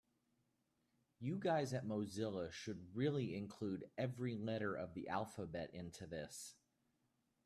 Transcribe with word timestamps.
You 1.19 1.37
guys 1.37 1.75
at 1.75 1.85
Mozilla 1.85 2.51
should 2.51 2.95
really 2.95 3.35
include 3.35 3.87
every 3.99 4.33
letter 4.35 4.73
of 4.73 4.95
the 4.95 5.07
alphabet 5.07 5.69
into 5.75 6.07
this. 6.07 6.55